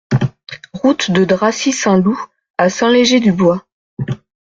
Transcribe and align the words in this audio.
Route 0.73 1.11
de 1.11 1.25
Dracy 1.25 1.71
Saint-Loup 1.73 2.19
à 2.57 2.69
Saint-Léger-du-Bois 2.71 3.67